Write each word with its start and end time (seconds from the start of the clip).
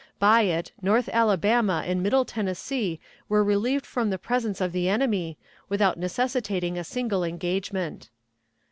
By 0.17 0.41
it 0.49 0.71
north 0.81 1.09
Alabama 1.13 1.83
and 1.85 2.01
Middle 2.01 2.25
Tennessee 2.25 2.99
were 3.29 3.43
relieved 3.43 3.85
from 3.85 4.09
the 4.09 4.17
presence 4.17 4.59
of 4.59 4.71
the 4.71 4.89
enemy, 4.89 5.37
without 5.69 5.99
necessitating 5.99 6.75
a 6.75 6.83
single 6.83 7.23
engagement. 7.23 8.09